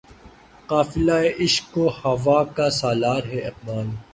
قافلہِ 0.69 1.25
عشق 1.41 1.71
و 1.77 1.85
وفا 2.03 2.39
کا 2.55 2.67
سالار 2.79 3.21
ہے 3.31 3.39
اقبال 3.49 3.87